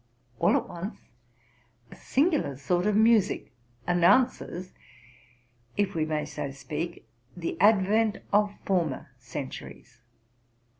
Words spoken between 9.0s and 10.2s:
centuries.